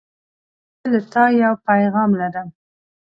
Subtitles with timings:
[0.81, 2.47] زه له تا یو پیغام لرم.